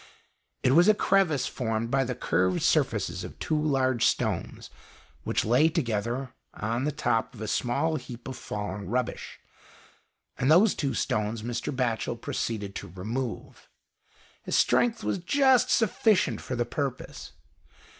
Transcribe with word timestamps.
It 0.63 0.71
was 0.71 0.87
a 0.87 0.95
crevice 0.95 1.45
formed 1.45 1.91
by 1.91 2.05
the 2.05 2.15
curved 2.15 2.63
surfaces 2.63 3.23
of 3.23 3.37
two 3.37 3.61
large 3.61 4.03
stones 4.07 4.71
which 5.25 5.45
lay 5.45 5.69
together 5.69 6.33
on 6.55 6.85
the 6.85 6.91
top 6.91 7.35
of 7.35 7.41
a 7.41 7.47
small 7.47 7.97
heap 7.97 8.27
of 8.27 8.35
fallen 8.35 8.89
rubbish, 8.89 9.39
and 10.39 10.51
these 10.51 10.73
two 10.73 10.95
stones 10.95 11.43
Mr. 11.43 11.71
Batchel 11.71 12.19
proceeded 12.19 12.73
to 12.77 12.87
remove. 12.87 13.69
His 14.41 14.55
strength 14.57 15.03
was 15.03 15.19
just 15.19 15.69
sufficient 15.69 16.41
for 16.41 16.55
the 16.55 16.65
purpose. 16.65 17.33